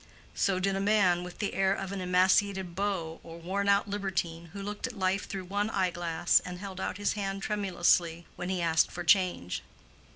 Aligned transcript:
So 0.33 0.57
did 0.57 0.75
a 0.75 0.79
man 0.79 1.23
with 1.23 1.37
the 1.37 1.53
air 1.53 1.75
of 1.75 1.91
an 1.91 2.01
emaciated 2.01 2.73
beau 2.73 3.19
or 3.23 3.37
worn 3.37 3.69
out 3.69 3.87
libertine, 3.87 4.45
who 4.47 4.63
looked 4.63 4.87
at 4.87 4.97
life 4.97 5.29
through 5.29 5.45
one 5.45 5.69
eye 5.69 5.91
glass, 5.91 6.39
and 6.39 6.57
held 6.57 6.81
out 6.81 6.97
his 6.97 7.13
hand 7.13 7.43
tremulously 7.43 8.25
when 8.35 8.49
he 8.49 8.63
asked 8.63 8.89
for 8.89 9.03
change. 9.03 9.61